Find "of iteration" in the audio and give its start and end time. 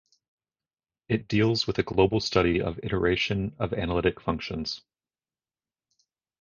2.59-3.55